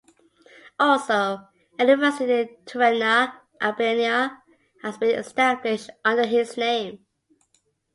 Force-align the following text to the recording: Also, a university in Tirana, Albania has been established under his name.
Also, 0.79 1.13
a 1.17 1.45
university 1.79 2.33
in 2.33 2.49
Tirana, 2.65 3.39
Albania 3.61 4.41
has 4.81 4.97
been 4.97 5.15
established 5.19 5.91
under 6.03 6.25
his 6.25 6.57
name. 6.57 7.05